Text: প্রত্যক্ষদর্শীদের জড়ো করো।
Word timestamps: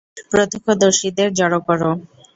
প্রত্যক্ষদর্শীদের 0.31 1.29
জড়ো 1.37 1.59
করো। 1.67 1.91